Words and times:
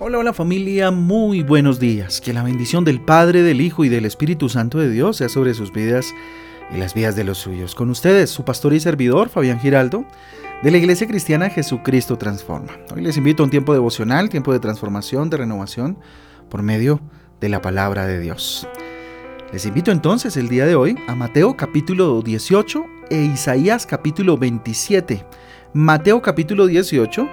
Hola, 0.00 0.18
hola 0.18 0.32
familia, 0.32 0.92
muy 0.92 1.42
buenos 1.42 1.80
días. 1.80 2.20
Que 2.20 2.32
la 2.32 2.44
bendición 2.44 2.84
del 2.84 3.00
Padre, 3.00 3.42
del 3.42 3.60
Hijo 3.60 3.84
y 3.84 3.88
del 3.88 4.04
Espíritu 4.04 4.48
Santo 4.48 4.78
de 4.78 4.88
Dios 4.88 5.16
sea 5.16 5.28
sobre 5.28 5.54
sus 5.54 5.72
vidas 5.72 6.14
y 6.72 6.78
las 6.78 6.94
vidas 6.94 7.16
de 7.16 7.24
los 7.24 7.38
suyos. 7.38 7.74
Con 7.74 7.90
ustedes, 7.90 8.30
su 8.30 8.44
pastor 8.44 8.74
y 8.74 8.78
servidor, 8.78 9.28
Fabián 9.28 9.58
Giraldo, 9.58 10.04
de 10.62 10.70
la 10.70 10.78
Iglesia 10.78 11.08
Cristiana 11.08 11.50
Jesucristo 11.50 12.16
Transforma. 12.16 12.78
Hoy 12.94 13.02
les 13.02 13.16
invito 13.16 13.42
a 13.42 13.46
un 13.46 13.50
tiempo 13.50 13.72
devocional, 13.72 14.28
tiempo 14.28 14.52
de 14.52 14.60
transformación, 14.60 15.30
de 15.30 15.38
renovación, 15.38 15.98
por 16.48 16.62
medio 16.62 17.00
de 17.40 17.48
la 17.48 17.60
palabra 17.60 18.06
de 18.06 18.20
Dios. 18.20 18.68
Les 19.52 19.66
invito 19.66 19.90
entonces 19.90 20.36
el 20.36 20.48
día 20.48 20.64
de 20.64 20.76
hoy 20.76 20.96
a 21.08 21.16
Mateo 21.16 21.56
capítulo 21.56 22.22
18 22.22 22.84
e 23.10 23.22
Isaías 23.22 23.84
capítulo 23.84 24.38
27. 24.38 25.26
Mateo 25.72 26.22
capítulo 26.22 26.68
18 26.68 27.28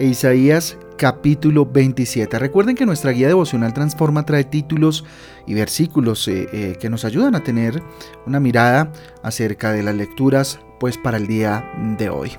e 0.00 0.06
Isaías 0.06 0.76
capítulo 0.98 1.64
27. 1.64 2.38
Recuerden 2.38 2.74
que 2.74 2.84
nuestra 2.84 3.12
guía 3.12 3.28
devocional 3.28 3.72
Transforma 3.72 4.26
trae 4.26 4.44
títulos 4.44 5.04
y 5.46 5.54
versículos 5.54 6.26
eh, 6.28 6.48
eh, 6.52 6.76
que 6.78 6.90
nos 6.90 7.04
ayudan 7.06 7.36
a 7.36 7.42
tener 7.42 7.82
una 8.26 8.40
mirada 8.40 8.92
acerca 9.22 9.72
de 9.72 9.84
las 9.84 9.94
lecturas 9.94 10.58
pues 10.80 10.98
para 10.98 11.16
el 11.16 11.26
día 11.26 11.64
de 11.96 12.10
hoy. 12.10 12.32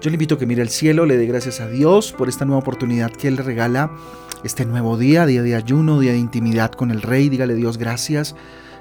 Yo 0.00 0.08
le 0.08 0.14
invito 0.14 0.36
a 0.36 0.38
que 0.38 0.46
mire 0.46 0.62
el 0.62 0.68
cielo, 0.70 1.04
le 1.04 1.16
dé 1.16 1.26
gracias 1.26 1.60
a 1.60 1.68
Dios 1.68 2.12
por 2.12 2.28
esta 2.28 2.44
nueva 2.44 2.60
oportunidad 2.60 3.10
que 3.10 3.28
Él 3.28 3.36
regala, 3.36 3.90
este 4.44 4.64
nuevo 4.64 4.96
día, 4.96 5.26
día 5.26 5.42
de 5.42 5.56
ayuno, 5.56 5.98
día 5.98 6.12
de 6.12 6.18
intimidad 6.18 6.70
con 6.70 6.92
el 6.92 7.02
Rey. 7.02 7.28
Dígale 7.28 7.54
Dios 7.54 7.76
gracias. 7.76 8.36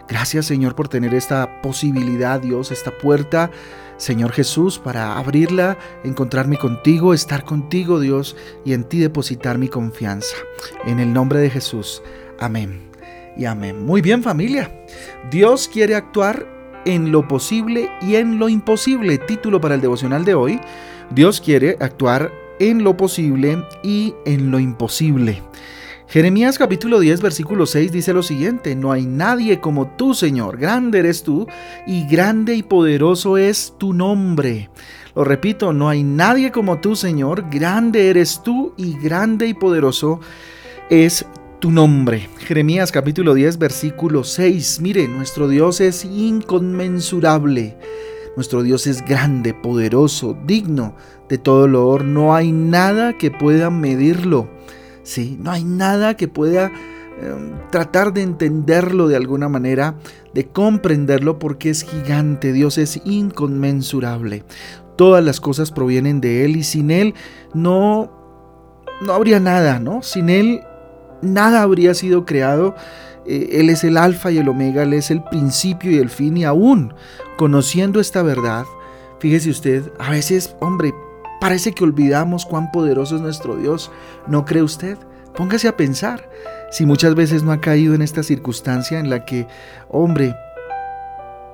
Gracias 0.07 0.45
Señor 0.45 0.75
por 0.75 0.87
tener 0.87 1.15
esta 1.15 1.61
posibilidad, 1.63 2.39
Dios, 2.39 2.71
esta 2.71 2.91
puerta 2.91 3.49
Señor 3.97 4.31
Jesús, 4.31 4.79
para 4.79 5.17
abrirla, 5.17 5.77
encontrarme 6.03 6.57
contigo, 6.57 7.13
estar 7.13 7.45
contigo, 7.45 7.99
Dios, 7.99 8.35
y 8.65 8.73
en 8.73 8.83
ti 8.83 8.99
depositar 8.99 9.57
mi 9.57 9.67
confianza. 9.67 10.35
En 10.85 10.99
el 10.99 11.13
nombre 11.13 11.39
de 11.39 11.49
Jesús. 11.49 12.01
Amén. 12.39 12.81
Y 13.37 13.45
amén. 13.45 13.85
Muy 13.85 14.01
bien 14.01 14.23
familia. 14.23 14.71
Dios 15.29 15.69
quiere 15.71 15.95
actuar 15.95 16.45
en 16.85 17.11
lo 17.11 17.27
posible 17.27 17.89
y 18.01 18.15
en 18.15 18.39
lo 18.39 18.49
imposible. 18.49 19.17
Título 19.17 19.59
para 19.59 19.75
el 19.75 19.81
devocional 19.81 20.23
de 20.25 20.35
hoy. 20.35 20.59
Dios 21.11 21.41
quiere 21.41 21.77
actuar 21.79 22.31
en 22.59 22.83
lo 22.83 22.95
posible 22.95 23.63
y 23.83 24.13
en 24.25 24.51
lo 24.51 24.59
imposible. 24.59 25.41
Jeremías 26.07 26.59
capítulo 26.59 26.99
10 26.99 27.19
versículo 27.21 27.65
6 27.65 27.91
dice 27.91 28.13
lo 28.13 28.21
siguiente, 28.21 28.75
no 28.75 28.91
hay 28.91 29.05
nadie 29.05 29.59
como 29.59 29.87
tú 29.97 30.13
Señor, 30.13 30.57
grande 30.57 30.99
eres 30.99 31.23
tú 31.23 31.47
y 31.87 32.07
grande 32.07 32.55
y 32.55 32.63
poderoso 32.63 33.37
es 33.37 33.73
tu 33.79 33.91
nombre. 33.91 34.69
Lo 35.15 35.23
repito, 35.23 35.73
no 35.73 35.89
hay 35.89 36.03
nadie 36.03 36.51
como 36.51 36.79
tú 36.79 36.95
Señor, 36.95 37.49
grande 37.49 38.09
eres 38.09 38.43
tú 38.43 38.73
y 38.77 38.97
grande 38.99 39.47
y 39.47 39.55
poderoso 39.55 40.19
es 40.89 41.25
tu 41.59 41.71
nombre. 41.71 42.29
Jeremías 42.37 42.91
capítulo 42.91 43.33
10 43.33 43.57
versículo 43.57 44.23
6, 44.23 44.81
mire, 44.81 45.07
nuestro 45.07 45.47
Dios 45.47 45.81
es 45.81 46.05
inconmensurable. 46.05 47.77
Nuestro 48.35 48.63
Dios 48.63 48.85
es 48.85 49.03
grande, 49.03 49.53
poderoso, 49.53 50.37
digno 50.45 50.95
de 51.29 51.37
todo 51.37 51.67
loor. 51.67 52.03
No 52.03 52.35
hay 52.35 52.51
nada 52.51 53.17
que 53.17 53.31
pueda 53.31 53.69
medirlo. 53.69 54.49
¿Sí? 55.05 55.37
No 55.39 55.51
hay 55.51 55.63
nada 55.63 56.17
que 56.17 56.27
pueda 56.27 56.71
em, 57.21 57.53
tratar 57.71 58.11
de 58.11 58.23
entenderlo 58.23 59.07
de 59.07 59.15
alguna 59.15 59.47
manera, 59.47 59.95
de 60.33 60.47
comprenderlo 60.47 61.39
porque 61.39 61.69
es 61.69 61.83
gigante, 61.83 62.51
Dios 62.51 62.77
es 62.77 62.99
inconmensurable. 63.05 64.43
Todas 64.97 65.23
las 65.23 65.39
cosas 65.39 65.71
provienen 65.71 66.19
de 66.19 66.43
Él 66.43 66.57
y 66.57 66.63
sin 66.63 66.91
Él 66.91 67.13
no, 67.53 68.11
no 69.01 69.13
habría 69.13 69.39
nada, 69.39 69.79
¿no? 69.79 70.01
Sin 70.01 70.29
Él 70.29 70.61
nada 71.21 71.61
habría 71.61 71.93
sido 71.93 72.25
creado. 72.25 72.75
Eh, 73.25 73.59
él 73.59 73.69
es 73.69 73.83
el 73.83 73.97
alfa 73.97 74.31
y 74.31 74.37
el 74.37 74.49
omega, 74.49 74.83
Él 74.83 74.93
es 74.93 75.09
el 75.09 75.23
principio 75.23 75.91
y 75.91 75.97
el 75.97 76.09
fin 76.09 76.37
y 76.37 76.43
aún 76.43 76.93
conociendo 77.37 77.99
esta 77.99 78.23
verdad, 78.23 78.65
fíjese 79.19 79.49
usted, 79.49 79.91
a 79.99 80.11
veces, 80.11 80.55
hombre, 80.59 80.93
Parece 81.45 81.73
que 81.73 81.83
olvidamos 81.83 82.43
cuán 82.43 82.71
poderoso 82.71 83.17
es 83.17 83.21
nuestro 83.21 83.55
Dios. 83.55 83.91
¿No 84.25 84.45
cree 84.45 84.63
usted? 84.63 84.97
Póngase 85.35 85.67
a 85.67 85.77
pensar 85.77 86.27
si 86.71 86.87
muchas 86.87 87.13
veces 87.13 87.43
no 87.43 87.51
ha 87.51 87.61
caído 87.61 87.93
en 87.93 88.01
esta 88.01 88.23
circunstancia 88.23 88.97
en 88.99 89.11
la 89.11 89.25
que, 89.25 89.45
hombre, 89.87 90.35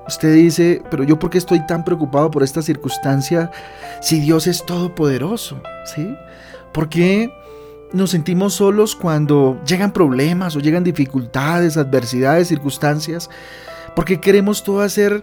usted 0.08 0.32
dice, 0.34 0.82
pero 0.90 1.04
yo 1.04 1.18
por 1.18 1.28
qué 1.28 1.36
estoy 1.36 1.66
tan 1.66 1.84
preocupado 1.84 2.30
por 2.30 2.42
esta 2.42 2.62
circunstancia 2.62 3.50
si 4.00 4.18
Dios 4.20 4.46
es 4.46 4.64
todopoderoso? 4.64 5.60
¿Sí? 5.84 6.16
¿Por 6.72 6.88
qué 6.88 7.30
nos 7.92 8.12
sentimos 8.12 8.54
solos 8.54 8.96
cuando 8.96 9.60
llegan 9.66 9.92
problemas 9.92 10.56
o 10.56 10.60
llegan 10.60 10.84
dificultades, 10.84 11.76
adversidades, 11.76 12.48
circunstancias? 12.48 13.28
Porque 13.94 14.22
queremos 14.22 14.64
todo 14.64 14.80
hacer, 14.80 15.22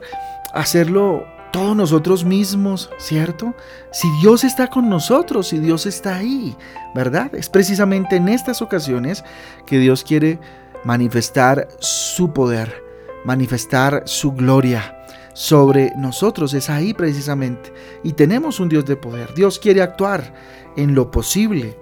hacerlo 0.54 1.26
todos 1.52 1.76
nosotros 1.76 2.24
mismos, 2.24 2.90
¿cierto? 2.98 3.56
Si 3.92 4.08
Dios 4.22 4.44
está 4.44 4.68
con 4.68 4.90
nosotros, 4.90 5.48
si 5.48 5.60
Dios 5.60 5.86
está 5.86 6.16
ahí, 6.16 6.56
¿verdad? 6.94 7.34
Es 7.34 7.50
precisamente 7.50 8.16
en 8.16 8.30
estas 8.30 8.62
ocasiones 8.62 9.24
que 9.66 9.80
Dios 9.80 10.04
quiere 10.04 10.40
manifestar 10.84 11.68
su 11.80 12.32
poder, 12.34 12.84
manifestar 13.26 14.04
su 14.06 14.32
gloria 14.34 14.96
sobre 15.34 15.94
nosotros. 15.96 16.54
Es 16.54 16.70
ahí 16.70 16.94
precisamente. 16.94 17.74
Y 18.04 18.14
tenemos 18.14 18.60
un 18.60 18.70
Dios 18.70 18.86
de 18.86 18.96
poder. 18.96 19.34
Dios 19.34 19.60
quiere 19.60 19.82
actuar 19.82 20.34
en 20.76 20.96
lo 20.96 21.12
posible 21.12 21.78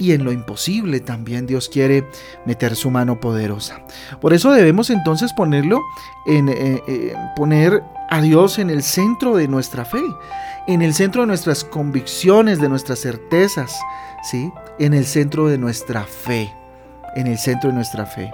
y 0.00 0.12
en 0.12 0.24
lo 0.24 0.32
imposible 0.32 0.98
también 1.00 1.46
Dios 1.46 1.68
quiere 1.68 2.08
meter 2.46 2.74
su 2.74 2.90
mano 2.90 3.20
poderosa. 3.20 3.82
Por 4.20 4.32
eso 4.32 4.50
debemos 4.50 4.90
entonces 4.90 5.32
ponerlo 5.34 5.78
en 6.26 6.48
eh, 6.48 6.82
eh, 6.88 7.14
poner 7.36 7.82
a 8.08 8.20
Dios 8.22 8.58
en 8.58 8.70
el 8.70 8.82
centro 8.82 9.36
de 9.36 9.46
nuestra 9.46 9.84
fe, 9.84 10.02
en 10.66 10.82
el 10.82 10.94
centro 10.94 11.20
de 11.20 11.28
nuestras 11.28 11.62
convicciones, 11.62 12.60
de 12.60 12.68
nuestras 12.68 13.00
certezas, 13.00 13.78
¿sí? 14.30 14.50
En 14.78 14.94
el 14.94 15.04
centro 15.04 15.48
de 15.48 15.58
nuestra 15.58 16.04
fe, 16.04 16.52
en 17.14 17.26
el 17.26 17.38
centro 17.38 17.68
de 17.68 17.76
nuestra 17.76 18.06
fe. 18.06 18.32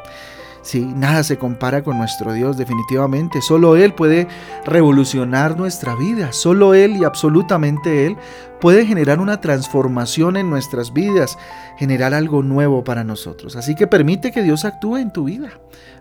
Sí, 0.67 0.85
nada 0.85 1.23
se 1.23 1.39
compara 1.39 1.85
con 1.85 1.97
nuestro 1.97 2.33
Dios 2.33 2.57
definitivamente. 2.57 3.41
Solo 3.41 3.77
Él 3.77 3.95
puede 3.95 4.27
revolucionar 4.65 5.57
nuestra 5.57 5.95
vida. 5.95 6.33
Solo 6.33 6.75
Él 6.75 6.97
y 6.97 7.05
absolutamente 7.05 8.05
Él 8.05 8.17
puede 8.61 8.85
generar 8.85 9.21
una 9.21 9.41
transformación 9.41 10.37
en 10.37 10.51
nuestras 10.51 10.93
vidas, 10.93 11.39
generar 11.79 12.15
algo 12.15 12.43
nuevo 12.43 12.83
para 12.83 13.05
nosotros. 13.05 13.55
Así 13.55 13.77
que 13.77 13.87
permite 13.87 14.33
que 14.33 14.43
Dios 14.43 14.65
actúe 14.65 14.97
en 14.97 15.13
tu 15.13 15.27
vida. 15.27 15.51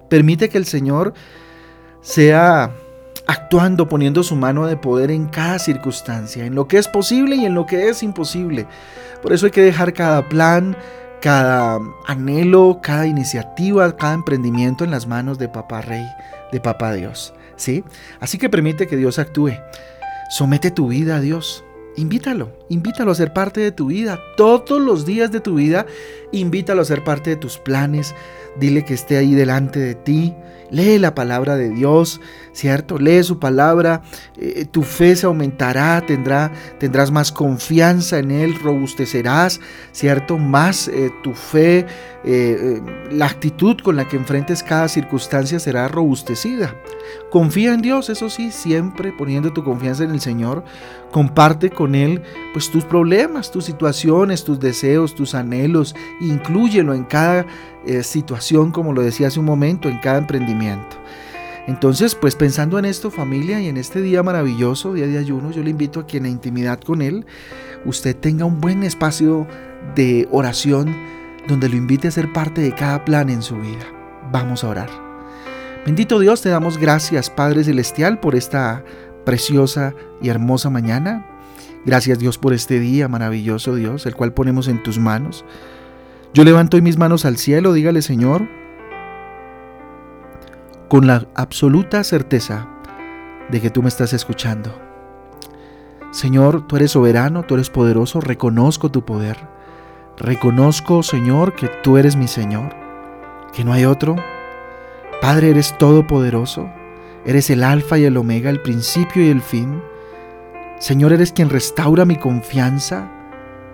Permite 0.09 0.49
que 0.49 0.57
el 0.57 0.65
Señor 0.65 1.13
sea 2.01 2.71
actuando, 3.27 3.87
poniendo 3.87 4.23
su 4.23 4.35
mano 4.35 4.65
de 4.65 4.77
poder 4.77 5.11
en 5.11 5.27
cada 5.27 5.59
circunstancia, 5.59 6.43
en 6.43 6.55
lo 6.55 6.67
que 6.67 6.79
es 6.79 6.87
posible 6.87 7.35
y 7.35 7.45
en 7.45 7.53
lo 7.53 7.67
que 7.67 7.89
es 7.89 8.01
imposible. 8.01 8.65
Por 9.21 9.31
eso 9.31 9.45
hay 9.45 9.51
que 9.51 9.61
dejar 9.61 9.93
cada 9.93 10.27
plan, 10.27 10.75
cada 11.21 11.79
anhelo, 12.05 12.79
cada 12.81 13.07
iniciativa, 13.07 13.95
cada 13.95 14.13
emprendimiento 14.13 14.83
en 14.83 14.91
las 14.91 15.07
manos 15.07 15.37
de 15.37 15.49
Papá 15.49 15.81
Rey, 15.81 16.05
de 16.51 16.59
Papá 16.59 16.93
Dios. 16.93 17.33
¿sí? 17.55 17.83
Así 18.19 18.37
que 18.37 18.49
permite 18.49 18.87
que 18.87 18.97
Dios 18.97 19.19
actúe. 19.19 19.53
Somete 20.29 20.71
tu 20.71 20.87
vida 20.89 21.17
a 21.17 21.21
Dios. 21.21 21.63
Invítalo, 21.97 22.51
invítalo 22.67 23.11
a 23.11 23.15
ser 23.15 23.31
parte 23.31 23.61
de 23.61 23.71
tu 23.71 23.87
vida. 23.87 24.19
Todos 24.35 24.81
los 24.81 25.05
días 25.05 25.31
de 25.31 25.39
tu 25.39 25.55
vida, 25.55 25.85
invítalo 26.31 26.81
a 26.81 26.85
ser 26.85 27.03
parte 27.03 27.29
de 27.29 27.35
tus 27.37 27.57
planes. 27.57 28.13
Dile 28.59 28.83
que 28.83 28.93
esté 28.93 29.17
ahí 29.17 29.33
delante 29.33 29.79
de 29.79 29.95
ti. 29.95 30.33
Lee 30.69 30.97
la 30.97 31.13
palabra 31.13 31.55
de 31.55 31.69
Dios, 31.69 32.21
¿cierto? 32.51 32.97
Lee 32.97 33.23
su 33.23 33.37
palabra, 33.37 34.01
eh, 34.37 34.65
tu 34.65 34.81
fe 34.81 35.15
se 35.15 35.25
aumentará, 35.25 36.01
tendrá, 36.05 36.51
tendrás 36.79 37.11
más 37.11 37.31
confianza 37.31 38.17
en 38.17 38.31
Él, 38.31 38.55
robustecerás, 38.55 39.59
¿cierto? 39.91 40.37
Más 40.37 40.87
eh, 40.87 41.11
tu 41.21 41.33
fe, 41.33 41.85
eh, 42.23 42.81
la 43.11 43.27
actitud 43.27 43.77
con 43.83 43.95
la 43.95 44.07
que 44.07 44.15
enfrentes 44.15 44.63
cada 44.63 44.87
circunstancia 44.87 45.59
será 45.59 45.87
robustecida. 45.87 46.73
Confía 47.29 47.73
en 47.73 47.81
Dios, 47.81 48.09
eso 48.09 48.29
sí, 48.29 48.51
siempre 48.51 49.11
poniendo 49.11 49.53
tu 49.53 49.63
confianza 49.63 50.03
en 50.03 50.11
el 50.11 50.21
Señor. 50.21 50.63
Comparte 51.11 51.69
con 51.69 51.95
Él 51.95 52.23
pues 52.51 52.71
tus 52.71 52.83
problemas, 52.83 53.51
tus 53.51 53.65
situaciones, 53.65 54.43
tus 54.43 54.59
deseos, 54.59 55.13
tus 55.13 55.35
anhelos. 55.35 55.95
Inclúyelo 56.19 56.93
en 56.93 57.03
cada 57.03 57.45
situación, 58.01 58.71
como 58.71 58.93
lo 58.93 59.03
decía 59.03 59.27
hace 59.27 59.39
un 59.39 59.45
momento, 59.45 59.87
en 59.87 59.99
cada 59.99 60.17
emprendimiento. 60.17 60.54
Entonces, 61.67 62.13
pues 62.15 62.35
pensando 62.35 62.77
en 62.77 62.85
esto 62.85 63.09
familia 63.09 63.59
y 63.59 63.67
en 63.67 63.77
este 63.77 64.01
día 64.01 64.21
maravilloso, 64.21 64.93
día 64.93 65.07
de 65.07 65.17
ayuno, 65.17 65.51
yo 65.51 65.63
le 65.63 65.71
invito 65.71 65.99
a 65.99 66.07
que 66.07 66.17
en 66.17 66.23
la 66.23 66.29
intimidad 66.29 66.79
con 66.79 67.01
Él 67.01 67.25
usted 67.85 68.15
tenga 68.15 68.45
un 68.45 68.61
buen 68.61 68.83
espacio 68.83 69.47
de 69.95 70.27
oración 70.31 70.95
donde 71.47 71.69
lo 71.69 71.75
invite 71.75 72.07
a 72.07 72.11
ser 72.11 72.31
parte 72.33 72.61
de 72.61 72.73
cada 72.73 73.03
plan 73.03 73.29
en 73.29 73.41
su 73.41 73.55
vida. 73.55 73.85
Vamos 74.31 74.63
a 74.63 74.69
orar. 74.69 74.89
Bendito 75.85 76.19
Dios, 76.19 76.41
te 76.41 76.49
damos 76.49 76.77
gracias 76.79 77.29
Padre 77.29 77.63
Celestial 77.63 78.19
por 78.19 78.35
esta 78.35 78.83
preciosa 79.23 79.93
y 80.21 80.29
hermosa 80.29 80.69
mañana. 80.69 81.25
Gracias 81.85 82.17
Dios 82.17 82.39
por 82.39 82.53
este 82.53 82.79
día 82.79 83.07
maravilloso 83.07 83.75
Dios, 83.75 84.05
el 84.07 84.15
cual 84.15 84.33
ponemos 84.33 84.67
en 84.67 84.81
tus 84.81 84.97
manos. 84.97 85.45
Yo 86.33 86.43
levanto 86.43 86.77
hoy 86.77 86.81
mis 86.81 86.97
manos 86.97 87.25
al 87.25 87.37
cielo, 87.37 87.73
dígale 87.73 88.01
Señor, 88.01 88.47
con 90.87 91.07
la 91.07 91.27
absoluta 91.35 92.03
certeza 92.03 92.67
de 93.49 93.61
que 93.61 93.69
tú 93.69 93.81
me 93.81 93.89
estás 93.89 94.13
escuchando. 94.13 94.85
Señor, 96.11 96.65
tú 96.67 96.77
eres 96.77 96.91
soberano, 96.91 97.43
tú 97.43 97.55
eres 97.55 97.69
poderoso, 97.69 98.21
reconozco 98.21 98.89
tu 98.89 99.03
poder. 99.03 99.37
Reconozco, 100.17 101.03
Señor, 101.03 101.55
que 101.55 101.67
tú 101.83 101.97
eres 101.97 102.15
mi 102.15 102.27
Señor, 102.27 102.73
que 103.53 103.65
no 103.65 103.73
hay 103.73 103.85
otro. 103.85 104.15
Padre, 105.21 105.49
eres 105.49 105.77
todopoderoso, 105.77 106.69
eres 107.25 107.49
el 107.49 107.63
alfa 107.63 107.97
y 107.97 108.05
el 108.05 108.15
omega, 108.15 108.49
el 108.49 108.61
principio 108.61 109.25
y 109.25 109.29
el 109.29 109.41
fin. 109.41 109.81
Señor, 110.79 111.11
eres 111.11 111.33
quien 111.33 111.49
restaura 111.49 112.05
mi 112.05 112.15
confianza, 112.15 113.11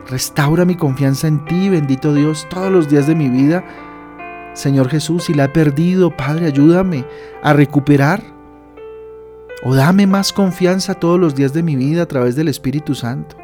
restaura 0.10 0.66
mi 0.66 0.75
confianza 0.75 1.28
en 1.28 1.46
ti, 1.46 1.69
bendito 1.69 2.13
Dios, 2.13 2.48
todos 2.50 2.72
los 2.72 2.90
días 2.90 3.06
de 3.06 3.16
mi 3.16 3.30
vida. 3.30 3.63
Señor 4.53 4.89
Jesús, 4.89 5.25
si 5.25 5.33
la 5.33 5.45
he 5.45 5.50
perdido, 5.50 6.15
Padre, 6.15 6.48
ayúdame 6.48 7.06
a 7.42 7.53
recuperar 7.53 8.21
o 9.63 9.75
dame 9.75 10.07
más 10.07 10.33
confianza 10.33 10.95
todos 10.95 11.19
los 11.19 11.36
días 11.36 11.53
de 11.53 11.63
mi 11.63 11.75
vida 11.75 12.03
a 12.03 12.07
través 12.07 12.36
del 12.36 12.48
Espíritu 12.48 12.95
Santo. 12.95 13.38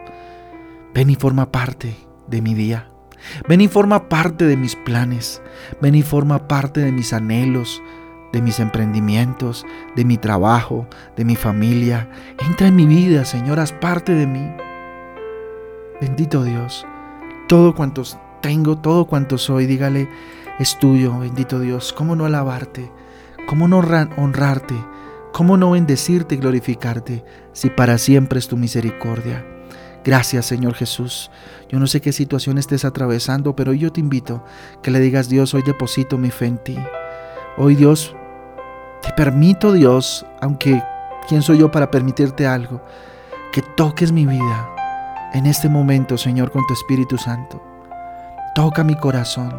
Ven 0.93 1.09
y 1.09 1.15
forma 1.15 1.51
parte 1.51 1.95
de 2.27 2.41
mi 2.41 2.53
día. 2.53 2.89
Ven 3.47 3.61
y 3.61 3.67
forma 3.67 4.09
parte 4.09 4.45
de 4.45 4.57
mis 4.57 4.75
planes. 4.75 5.41
Ven 5.81 5.95
y 5.95 6.01
forma 6.01 6.47
parte 6.47 6.81
de 6.81 6.91
mis 6.91 7.13
anhelos, 7.13 7.81
de 8.33 8.41
mis 8.41 8.59
emprendimientos, 8.59 9.65
de 9.95 10.05
mi 10.05 10.17
trabajo, 10.17 10.87
de 11.15 11.23
mi 11.23 11.35
familia. 11.35 12.09
Entra 12.39 12.67
en 12.67 12.75
mi 12.75 12.85
vida, 12.85 13.25
Señor, 13.25 13.59
haz 13.59 13.71
parte 13.71 14.13
de 14.13 14.27
mí. 14.27 14.51
Bendito 16.01 16.43
Dios, 16.43 16.85
todo 17.47 17.73
cuanto 17.73 18.03
tengo, 18.41 18.77
todo 18.77 19.05
cuanto 19.05 19.37
soy, 19.37 19.65
dígale, 19.65 20.09
es 20.59 20.77
tuyo, 20.79 21.19
bendito 21.19 21.59
Dios. 21.59 21.93
¿Cómo 21.93 22.15
no 22.15 22.25
alabarte? 22.25 22.91
¿Cómo 23.47 23.67
no 23.67 23.79
honrarte? 23.79 24.75
¿Cómo 25.33 25.55
no 25.55 25.71
bendecirte 25.71 26.35
y 26.35 26.39
glorificarte 26.39 27.23
si 27.53 27.69
para 27.69 27.97
siempre 27.97 28.39
es 28.39 28.47
tu 28.47 28.57
misericordia? 28.57 29.45
Gracias 30.03 30.45
Señor 30.45 30.73
Jesús. 30.73 31.29
Yo 31.69 31.79
no 31.79 31.87
sé 31.87 32.01
qué 32.01 32.11
situación 32.11 32.57
estés 32.57 32.85
atravesando, 32.85 33.55
pero 33.55 33.73
yo 33.73 33.91
te 33.91 33.99
invito 33.99 34.43
que 34.81 34.89
le 34.89 34.99
digas 34.99 35.29
Dios, 35.29 35.53
hoy 35.53 35.63
deposito 35.63 36.17
mi 36.17 36.31
fe 36.31 36.45
en 36.45 36.57
ti. 36.57 36.77
Hoy 37.57 37.75
Dios, 37.75 38.15
te 39.01 39.11
permito 39.13 39.73
Dios, 39.73 40.25
aunque 40.41 40.81
¿quién 41.27 41.41
soy 41.41 41.59
yo 41.59 41.69
para 41.71 41.91
permitirte 41.91 42.47
algo? 42.47 42.81
Que 43.51 43.61
toques 43.61 44.11
mi 44.11 44.25
vida 44.25 44.69
en 45.33 45.45
este 45.45 45.67
momento, 45.67 46.17
Señor, 46.17 46.51
con 46.51 46.65
tu 46.65 46.73
Espíritu 46.73 47.17
Santo. 47.17 47.66
Toca 48.57 48.83
mi 48.83 48.95
corazón 48.95 49.53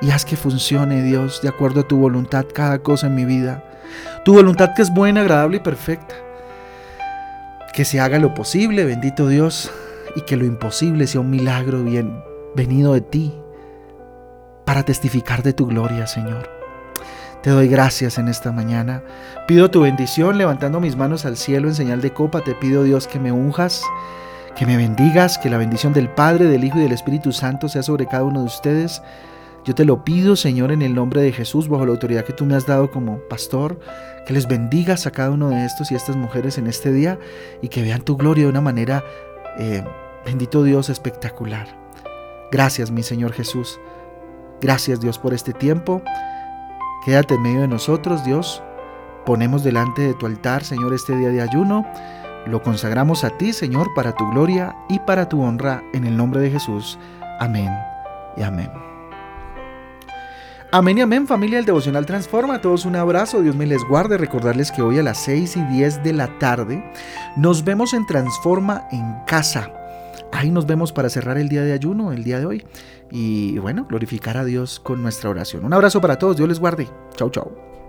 y 0.00 0.10
haz 0.10 0.24
que 0.24 0.34
funcione, 0.34 1.00
Dios, 1.04 1.40
de 1.42 1.48
acuerdo 1.48 1.82
a 1.82 1.86
tu 1.86 1.96
voluntad, 1.96 2.44
cada 2.52 2.80
cosa 2.80 3.06
en 3.06 3.14
mi 3.14 3.24
vida. 3.24 3.62
Tu 4.24 4.34
voluntad 4.34 4.70
que 4.74 4.82
es 4.82 4.92
buena, 4.92 5.20
agradable 5.20 5.58
y 5.58 5.60
perfecta. 5.60 6.16
Que 7.72 7.84
se 7.84 8.00
haga 8.00 8.18
lo 8.18 8.34
posible, 8.34 8.84
bendito 8.84 9.28
Dios, 9.28 9.70
y 10.16 10.22
que 10.22 10.36
lo 10.36 10.44
imposible 10.44 11.06
sea 11.06 11.20
un 11.20 11.30
milagro 11.30 11.84
bien 11.84 12.20
venido 12.56 12.94
de 12.94 13.00
ti 13.00 13.32
para 14.64 14.82
testificar 14.82 15.44
de 15.44 15.52
tu 15.52 15.66
gloria, 15.66 16.08
Señor. 16.08 16.50
Te 17.44 17.50
doy 17.50 17.68
gracias 17.68 18.18
en 18.18 18.26
esta 18.26 18.50
mañana. 18.50 19.04
Pido 19.46 19.70
tu 19.70 19.82
bendición 19.82 20.36
levantando 20.36 20.80
mis 20.80 20.96
manos 20.96 21.24
al 21.24 21.36
cielo 21.36 21.68
en 21.68 21.76
señal 21.76 22.00
de 22.00 22.12
copa. 22.12 22.40
Te 22.40 22.56
pido 22.56 22.82
Dios 22.82 23.06
que 23.06 23.20
me 23.20 23.30
unjas, 23.30 23.84
que 24.56 24.66
me 24.66 24.76
bendigas, 24.76 25.38
que 25.38 25.50
la 25.50 25.58
bendición 25.58 25.92
del 25.92 26.08
Padre, 26.08 26.46
del 26.46 26.64
Hijo 26.64 26.78
y 26.78 26.82
del 26.82 26.92
Espíritu 26.92 27.32
Santo 27.32 27.68
sea 27.68 27.82
sobre 27.82 28.06
cada 28.06 28.24
uno 28.24 28.40
de 28.40 28.46
ustedes 28.46 29.02
yo 29.64 29.74
te 29.74 29.84
lo 29.84 30.04
pido, 30.04 30.36
Señor, 30.36 30.72
en 30.72 30.80
el 30.80 30.94
nombre 30.94 31.20
de 31.20 31.32
Jesús, 31.32 31.68
bajo 31.68 31.84
la 31.84 31.92
autoridad 31.92 32.24
que 32.24 32.32
tú 32.32 32.46
me 32.46 32.54
has 32.54 32.66
dado 32.66 32.90
como 32.90 33.18
pastor, 33.28 33.78
que 34.26 34.32
les 34.32 34.48
bendigas 34.48 35.06
a 35.06 35.10
cada 35.10 35.30
uno 35.30 35.50
de 35.50 35.66
estos 35.66 35.92
y 35.92 35.94
estas 35.94 36.16
mujeres 36.16 36.56
en 36.56 36.66
este 36.66 36.92
día 36.92 37.18
y 37.60 37.68
que 37.68 37.82
vean 37.82 38.00
tu 38.00 38.16
gloria 38.16 38.44
de 38.44 38.50
una 38.50 38.62
manera, 38.62 39.04
eh, 39.58 39.84
bendito 40.24 40.62
Dios, 40.62 40.88
espectacular. 40.88 41.68
Gracias, 42.50 42.90
mi 42.90 43.02
Señor 43.02 43.32
Jesús. 43.32 43.78
Gracias, 44.62 45.00
Dios, 45.00 45.18
por 45.18 45.34
este 45.34 45.52
tiempo. 45.52 46.02
Quédate 47.04 47.34
en 47.34 47.42
medio 47.42 47.60
de 47.60 47.68
nosotros, 47.68 48.24
Dios. 48.24 48.62
Ponemos 49.26 49.62
delante 49.62 50.00
de 50.02 50.14
tu 50.14 50.24
altar, 50.24 50.64
Señor, 50.64 50.94
este 50.94 51.14
día 51.16 51.28
de 51.28 51.42
ayuno. 51.42 51.86
Lo 52.46 52.62
consagramos 52.62 53.24
a 53.24 53.30
ti, 53.30 53.52
Señor, 53.52 53.88
para 53.94 54.12
tu 54.12 54.28
gloria 54.30 54.74
y 54.88 54.98
para 55.00 55.28
tu 55.28 55.42
honra, 55.42 55.82
en 55.92 56.06
el 56.06 56.16
nombre 56.16 56.40
de 56.40 56.50
Jesús. 56.50 56.98
Amén 57.38 57.70
y 58.36 58.42
amén. 58.42 58.70
Amén 60.72 60.98
y 60.98 61.00
amén, 61.00 61.26
familia 61.26 61.56
del 61.56 61.66
Devocional 61.66 62.06
Transforma. 62.06 62.60
Todos 62.60 62.84
un 62.84 62.94
abrazo, 62.94 63.42
Dios 63.42 63.56
me 63.56 63.66
les 63.66 63.82
guarde. 63.84 64.16
Recordarles 64.16 64.70
que 64.70 64.82
hoy 64.82 64.98
a 64.98 65.02
las 65.02 65.18
6 65.24 65.56
y 65.56 65.62
10 65.64 66.04
de 66.04 66.12
la 66.12 66.38
tarde 66.38 66.84
nos 67.36 67.64
vemos 67.64 67.92
en 67.92 68.06
Transforma 68.06 68.86
en 68.92 69.16
casa. 69.26 69.72
Ahí 70.32 70.50
nos 70.50 70.66
vemos 70.66 70.92
para 70.92 71.10
cerrar 71.10 71.38
el 71.38 71.48
día 71.48 71.62
de 71.62 71.72
ayuno, 71.72 72.12
el 72.12 72.22
día 72.22 72.38
de 72.38 72.46
hoy. 72.46 72.64
Y 73.10 73.58
bueno, 73.58 73.84
glorificar 73.88 74.36
a 74.36 74.44
Dios 74.44 74.78
con 74.78 75.02
nuestra 75.02 75.28
oración. 75.30 75.64
Un 75.64 75.72
abrazo 75.72 76.00
para 76.00 76.18
todos, 76.18 76.36
Dios 76.36 76.48
les 76.48 76.60
guarde. 76.60 76.88
Chau, 77.16 77.30
chau. 77.30 77.79